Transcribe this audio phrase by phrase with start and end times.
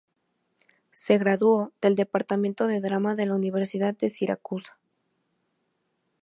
[0.89, 4.79] Se graduó del departamento de drama de la Universidad de Siracusa.